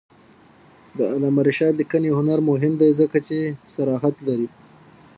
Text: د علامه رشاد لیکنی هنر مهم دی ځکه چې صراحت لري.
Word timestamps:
د 0.97 0.99
علامه 1.11 1.41
رشاد 1.47 1.73
لیکنی 1.81 2.09
هنر 2.17 2.39
مهم 2.49 2.73
دی 2.81 2.89
ځکه 2.99 3.17
چې 3.27 3.37
صراحت 3.75 4.15
لري. 4.27 4.47